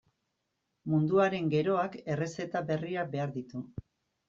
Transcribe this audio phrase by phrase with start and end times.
[0.93, 3.65] Munduaren geroak errezeta berriak behar ditu.